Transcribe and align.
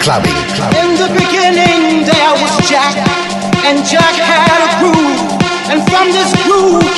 clubbing. 0.00 0.32
In 0.80 0.96
the 0.96 1.08
beginning, 1.12 2.04
there 2.04 2.32
was 2.40 2.52
Jack, 2.68 2.96
and 3.64 3.84
Jack 3.84 4.14
had 4.16 4.60
a 4.64 4.70
groove, 4.80 5.20
and 5.70 5.80
from 5.90 6.10
this 6.10 6.32
groove. 6.44 6.89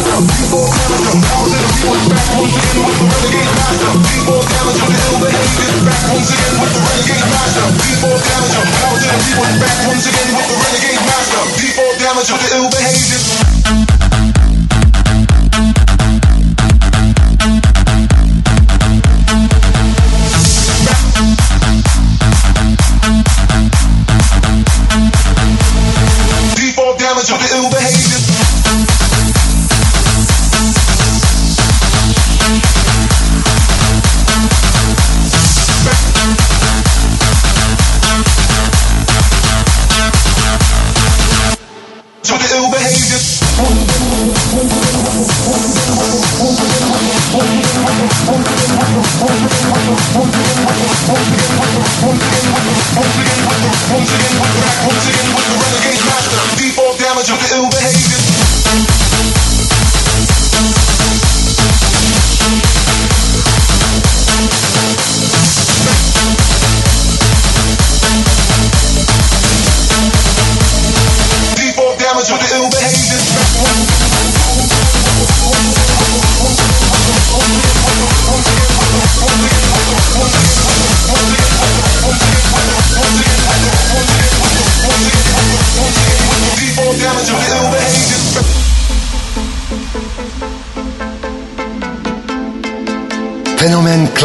Default 0.00 0.72
Back 2.08 2.24
once 2.40 2.56
again 2.56 2.80
with 2.80 2.96
the 2.96 3.04
renegade 3.04 3.52
master. 3.52 3.84
The. 3.84 4.24
Back 5.84 6.08
once 6.08 6.32
again 6.32 6.56
with 6.56 6.72
the 6.72 6.80
renegade 6.80 7.28
master. 7.28 7.68
Back 9.60 9.76
once 9.86 10.06
again 10.08 10.32
with 10.32 10.48
the 10.48 10.56
renegade 10.56 11.04
master. 11.04 11.44
Damage 12.00 12.32
the 12.40 12.48
ill 12.56 12.72
behavior. 27.70 27.99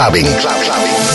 Clubbing. 0.06 1.15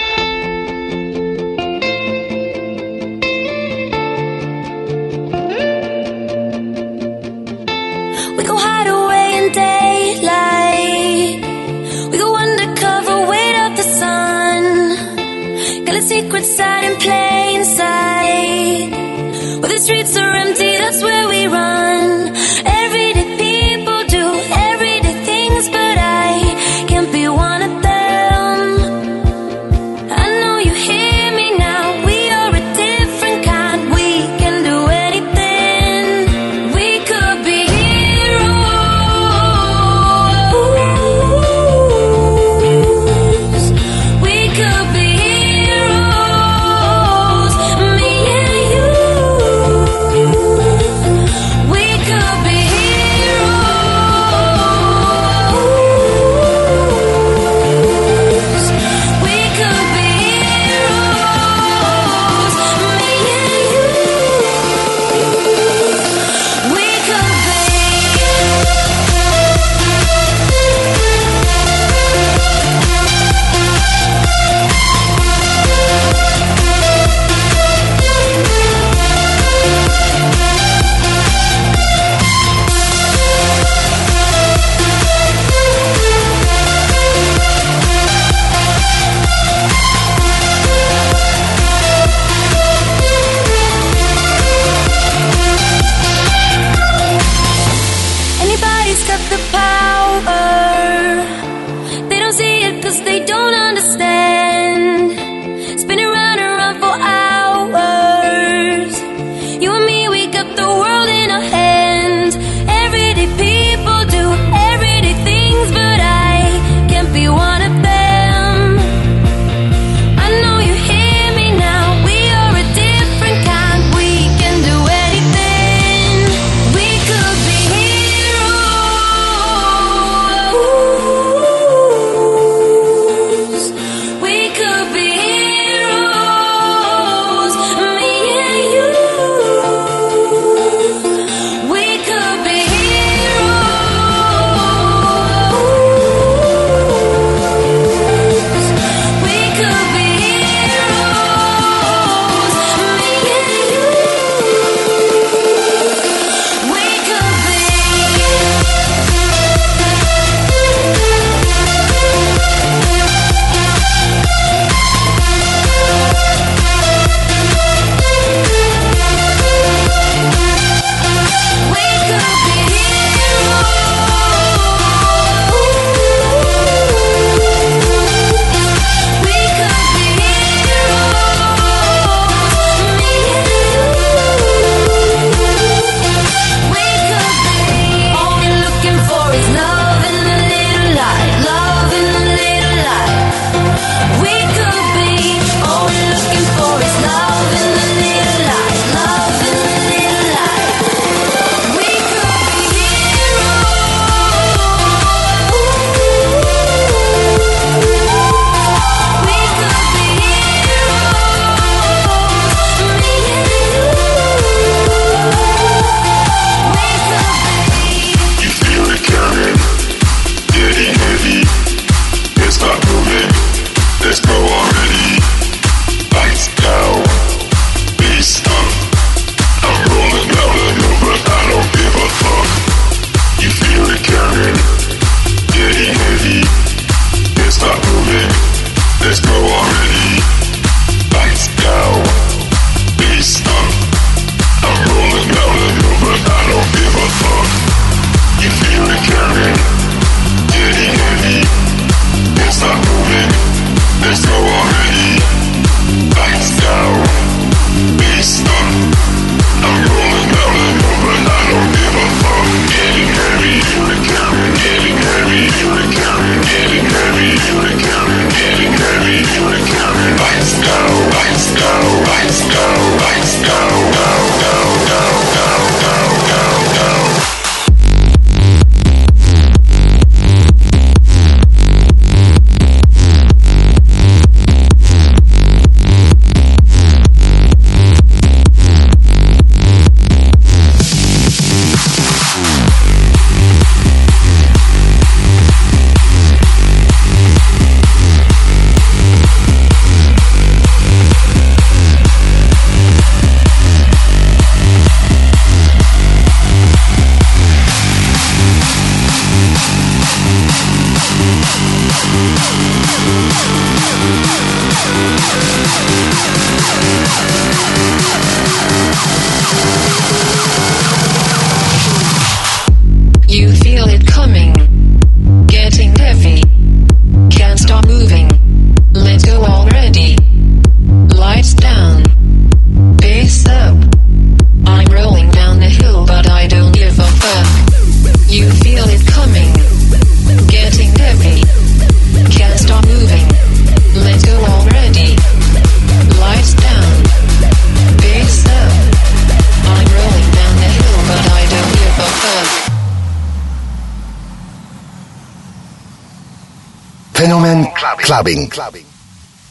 Clubbing. 358.61 358.85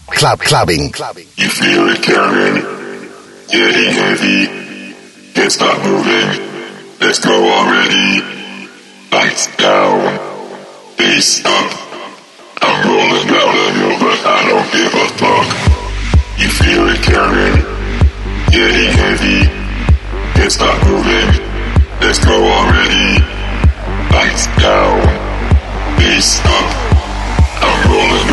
Club 0.07 0.39
clubbing. 0.39 0.93
You 1.37 1.49
feel 1.49 1.89
it 1.89 2.01
coming, 2.01 2.63
getting 3.51 3.91
heavy. 3.91 4.47
Can't 5.35 5.51
stop 5.51 5.83
moving. 5.83 6.29
Let's 7.01 7.19
go 7.19 7.35
already. 7.35 8.23
Lights 9.11 9.49
down, 9.57 9.99
face 10.97 11.45
up. 11.45 11.71
I'm 12.63 12.87
rolling 12.87 13.27
down 13.27 13.51
the 13.59 13.67
hill, 13.75 13.99
but 13.99 14.19
I 14.23 14.39
don't 14.47 14.71
give 14.79 14.95
a 14.95 15.07
fuck. 15.19 15.49
You 16.39 16.49
feel 16.49 16.87
it 16.95 17.03
coming, 17.03 17.57
getting 18.55 18.93
heavy. 18.95 19.43
Can't 20.39 20.53
stop 20.53 20.79
moving. 20.87 21.31
Let's 22.01 22.25
go 22.25 22.37
already. 22.47 23.19
Lights 24.15 24.47
down, 24.63 25.03
face 25.99 26.39
up. 26.45 26.91
I'm 27.63 27.91
rolling 27.91 28.30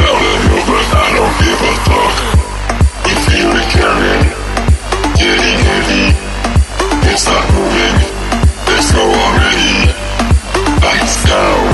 Let's 8.77 8.91
go 8.91 9.01
already. 9.01 9.91
Lights 10.81 11.23
down, 11.25 11.66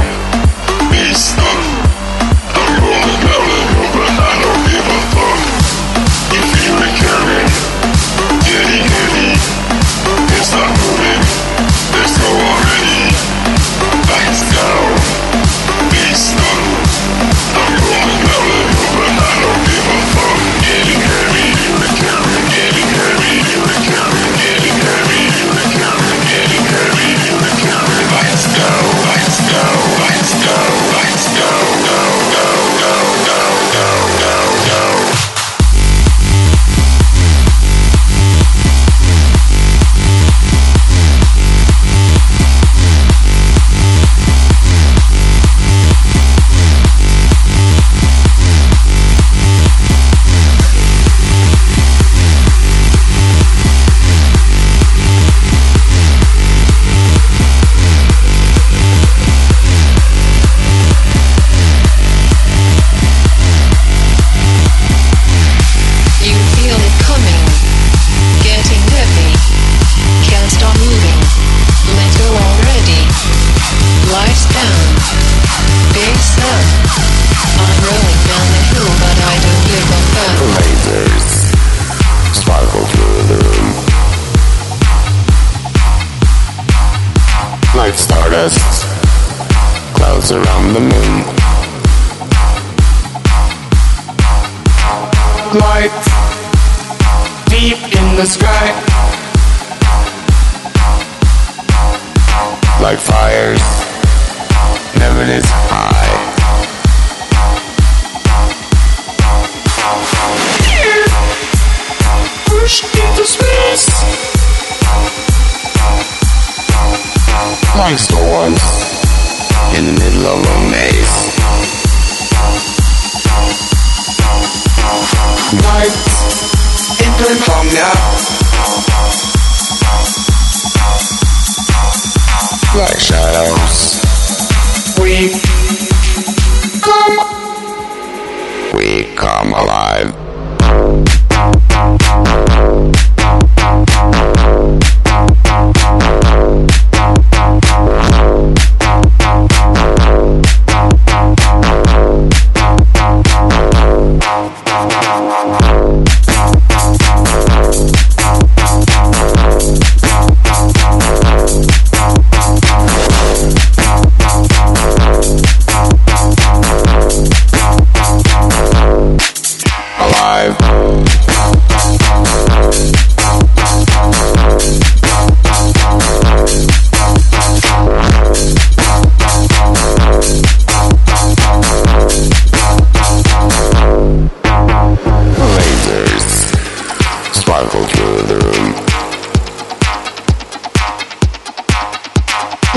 the 98.23 98.29
sky. 98.29 98.82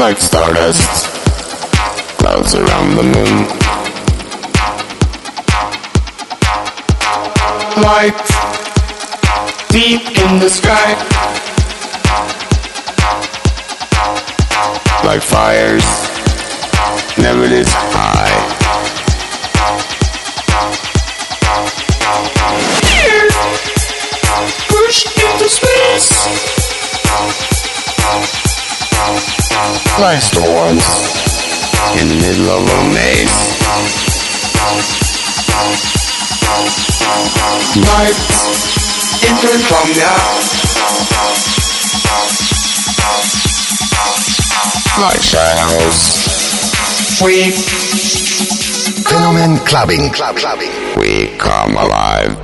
Like 0.06 0.18
stardust, 0.18 1.08
clouds 2.16 2.54
around 2.54 2.94
the 2.94 3.02
moon. 3.02 3.48
Light 7.82 8.14
deep 9.68 10.06
in 10.16 10.38
the 10.38 10.48
sky, 10.48 10.94
like 15.04 15.22
fires, 15.22 15.84
never 17.18 17.48
this 17.48 17.72
high. 17.74 18.30
Push 24.68 25.06
into 25.18 25.48
space. 25.48 26.46
Like 29.56 30.20
storms 30.20 30.84
in 31.96 32.08
the 32.08 32.14
middle 32.20 32.50
of 32.50 32.60
a 32.60 32.80
maze. 32.92 33.32
Night 37.80 38.16
into 39.24 39.48
insomnia. 39.54 40.12
Like 45.00 45.22
shadows. 45.22 45.98
We 47.24 47.52
Fenomen 49.08 49.64
clubbing. 49.64 50.10
Club 50.10 50.36
clubbing. 50.36 50.70
we 50.98 51.28
come 51.38 51.78
alive. 51.78 52.36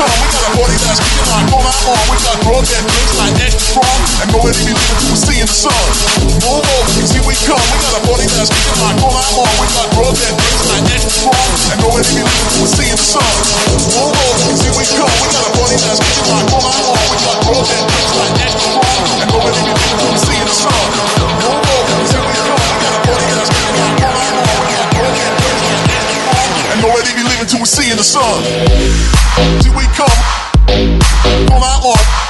come. 0.00 0.16
We 0.20 0.28
got 0.32 0.44
a 0.48 0.52
body 0.56 0.76
that's 0.80 1.00
kicking 1.00 1.28
like 1.28 1.48
on 1.52 1.64
our 1.64 1.78
arm. 1.92 2.04
We 2.08 2.16
got 2.24 2.36
broad 2.44 2.64
that 2.64 2.82
makes 2.88 3.14
like 3.20 3.36
extra 3.36 3.60
strong. 3.60 4.00
And 4.20 4.28
nobody 4.32 4.56
be 4.64 4.72
leaving 4.72 5.08
to 5.12 5.16
see 5.16 5.38
in 5.40 5.48
the 5.48 5.56
sun. 5.56 5.84
Move 6.24 6.44
over, 6.48 6.72
see 7.04 7.20
we 7.28 7.34
come. 7.44 7.60
We 7.60 7.76
got 7.84 8.00
a 8.00 8.02
body 8.08 8.26
that's 8.32 8.48
kicking 8.48 8.80
like 8.80 8.98
on 9.04 9.12
our 9.12 9.28
arm. 9.36 9.54
We 9.60 9.66
got 9.76 9.88
broad 9.92 10.16
that 10.16 10.32
makes 10.40 10.64
like 10.72 10.84
extra 10.88 11.12
strong. 11.12 11.48
And 11.68 11.78
nobody 11.84 12.04
be 12.16 12.22
leaving 12.24 12.56
to 12.56 12.68
see 12.72 12.88
in 12.88 12.96
the 12.96 13.08
sun. 13.12 13.32
Move 13.76 13.92
over, 14.00 14.56
see 14.56 14.72
we 14.72 14.84
come. 14.96 15.12
We 15.20 15.28
got 15.28 15.44
a 15.44 15.52
body 15.60 15.76
that's 15.76 16.00
kicking 16.00 16.28
like 16.32 16.48
on 16.48 16.62
our 16.64 16.76
arm. 16.88 17.04
We 17.12 17.16
got 17.20 17.36
broad 17.44 17.64
that 17.68 17.82
makes 17.84 18.12
like 18.16 18.34
extra 18.40 18.62
strong. 18.72 19.04
And 19.20 19.28
nobody 19.28 19.58
be 19.60 19.72
leaving 19.76 20.12
to 20.16 20.20
see 20.24 20.38
in 20.40 20.48
the 20.48 20.56
sun. 20.56 21.19
see 27.70 27.88
in 27.88 27.96
the 27.96 28.02
sun. 28.02 28.42
See, 29.62 29.70
we 29.70 29.84
come 29.94 30.10
from 31.46 31.62
our 31.62 31.80
own. 31.84 32.29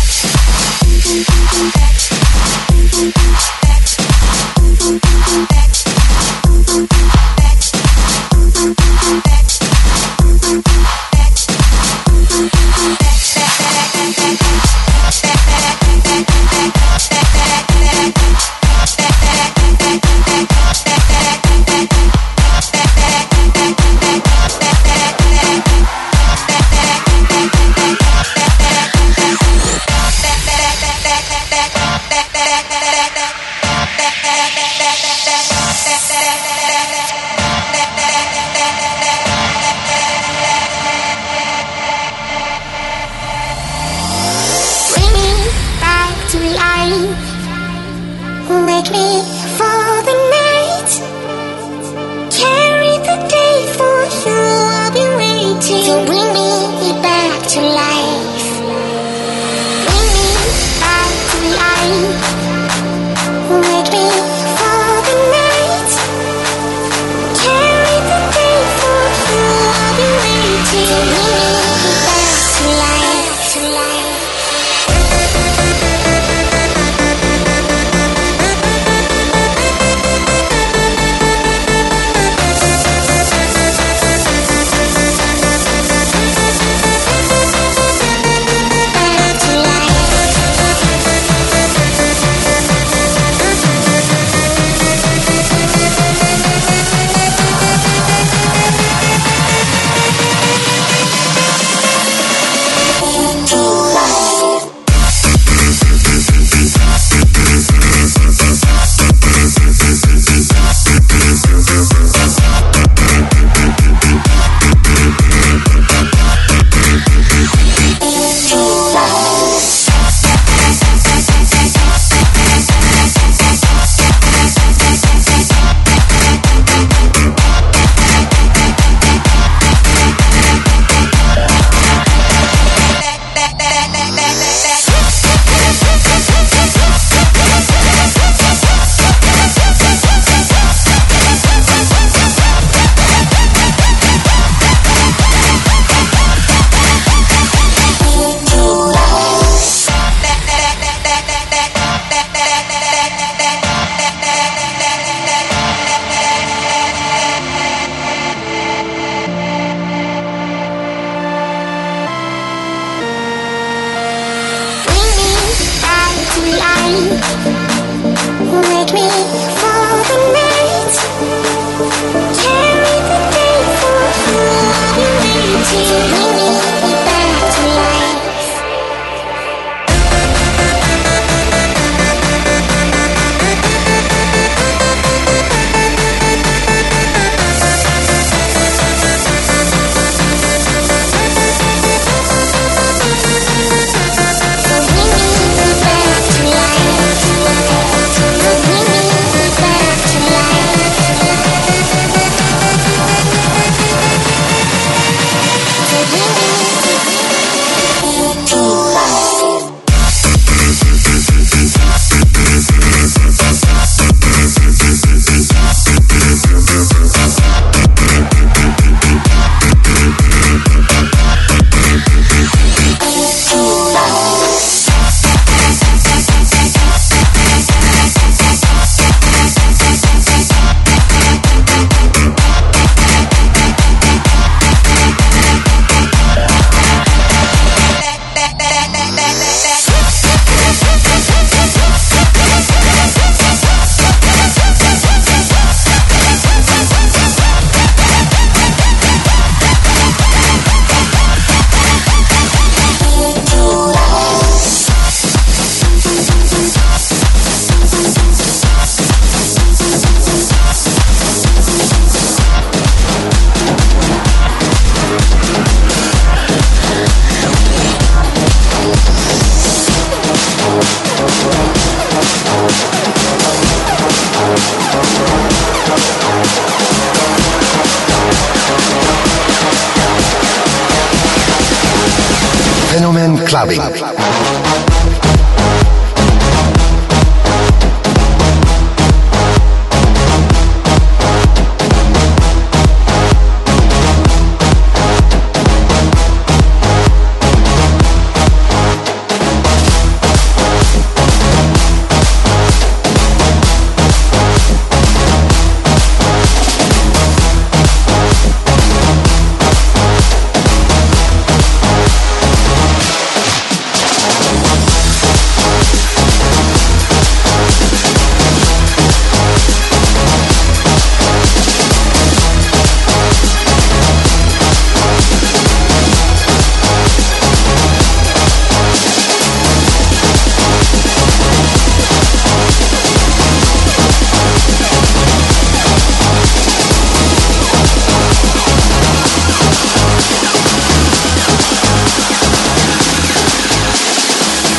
Back. 1.69 2.00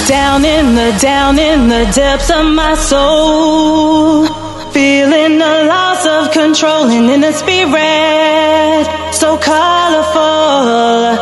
Down 0.08 0.44
in 0.44 0.74
the 0.74 0.96
down 1.00 1.38
in 1.38 1.68
the 1.68 1.90
depths 1.94 2.30
of 2.30 2.46
my 2.46 2.74
soul. 2.74 4.26
Feeling 4.72 5.38
the 5.38 5.64
loss 5.68 6.06
of 6.06 6.32
control 6.32 6.84
and 6.90 7.10
in 7.10 7.24
a 7.24 7.32
spirit 7.32 8.86
so 9.12 9.38
colorful. 9.38 11.21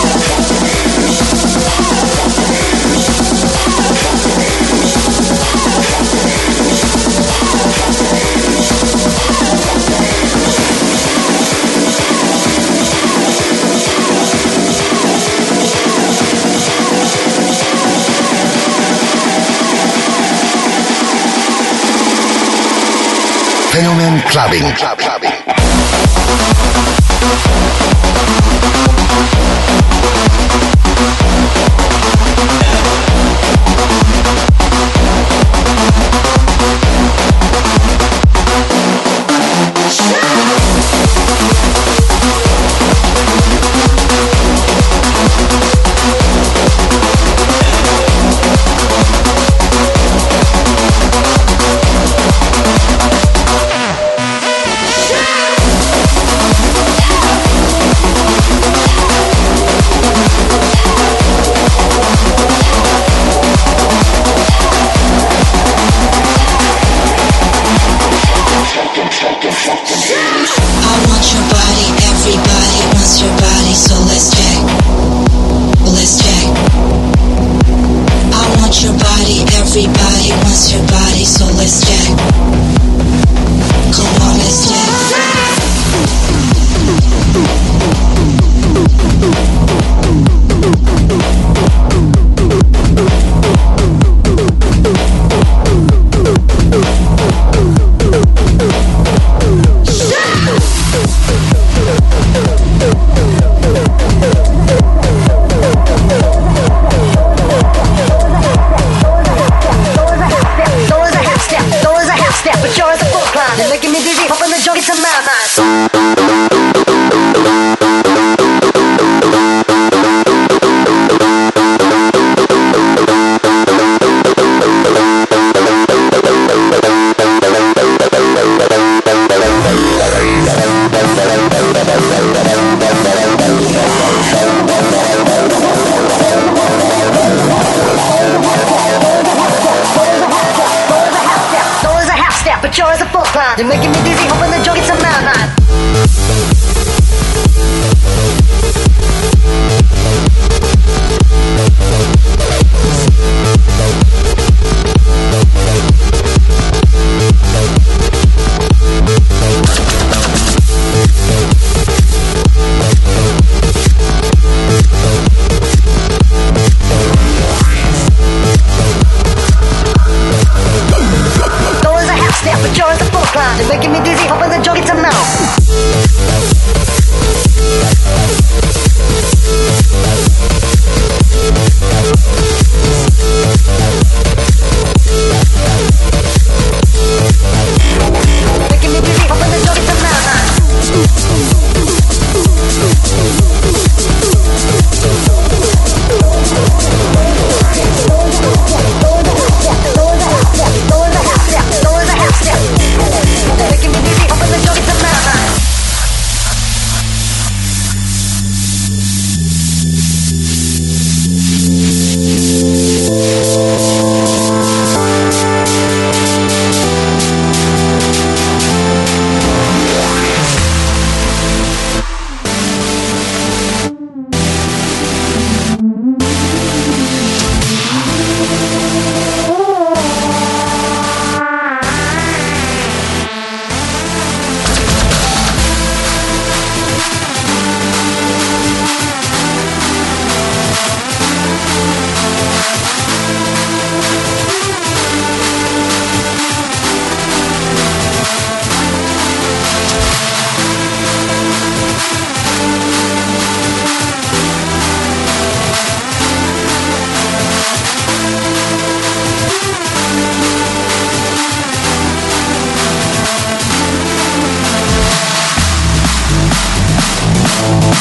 Fenomen 23.81 24.21
Clubbing. 24.29 24.75
Club, 24.75 24.99
clubbing. 24.99 25.31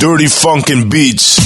Dirty 0.00 0.26
funkin' 0.26 0.88
beats. 0.88 1.37